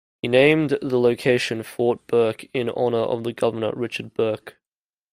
He 0.19 0.27
named 0.27 0.71
the 0.81 0.97
location 0.99 1.61
Fort 1.61 2.07
Bourke 2.07 2.47
in 2.55 2.71
honour 2.71 2.97
of 2.97 3.23
the 3.23 3.33
Governor, 3.33 3.71
Richard 3.75 4.15
Bourke. 4.15 4.57